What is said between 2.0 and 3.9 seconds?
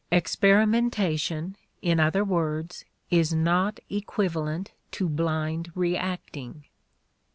words, is not